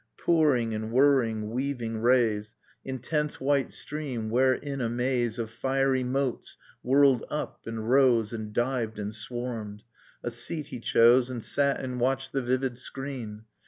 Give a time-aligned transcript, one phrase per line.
[0.17, 2.55] Pouring and whirring, weaving rays.
[2.83, 8.97] Intense white stream, wherein a maze Of fiery motes whirled up and rose And dived
[8.97, 9.83] and swarmed.
[10.23, 13.43] A seat he chose And sat and watched the vivid screen.